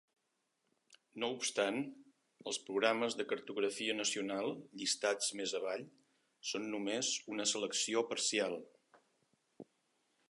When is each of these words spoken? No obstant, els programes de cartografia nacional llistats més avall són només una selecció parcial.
No 1.23 1.27
obstant, 1.33 1.77
els 2.51 2.59
programes 2.69 3.17
de 3.19 3.27
cartografia 3.33 3.97
nacional 3.99 4.49
llistats 4.81 5.29
més 5.41 5.55
avall 5.63 5.87
són 6.53 6.67
només 6.73 7.13
una 7.37 7.49
selecció 7.53 8.05
parcial. 8.15 8.59